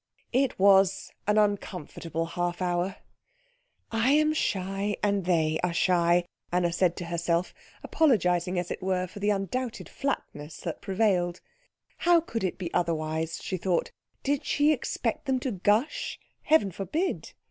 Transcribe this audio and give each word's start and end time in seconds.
It 0.33 0.57
was 0.57 1.11
an 1.27 1.37
uncomfortable 1.37 2.25
half 2.25 2.59
hour. 2.59 2.95
"I 3.91 4.09
am 4.13 4.33
shy, 4.33 4.95
and 5.03 5.25
they 5.25 5.59
are 5.63 5.75
shy," 5.75 6.25
Anna 6.51 6.71
said 6.73 6.95
to 6.97 7.05
herself, 7.05 7.53
apologising 7.83 8.57
as 8.57 8.71
it 8.71 8.81
were 8.81 9.05
for 9.05 9.19
the 9.19 9.29
undoubted 9.29 9.87
flatness 9.87 10.57
that 10.61 10.81
prevailed. 10.81 11.39
How 11.97 12.19
could 12.19 12.43
it 12.43 12.57
be 12.57 12.73
otherwise, 12.73 13.43
she 13.43 13.57
thought? 13.57 13.91
Did 14.23 14.43
she 14.43 14.71
expect 14.71 15.25
them 15.25 15.39
to 15.41 15.51
gush? 15.51 16.19
Heaven 16.41 16.71
forbid. 16.71 17.33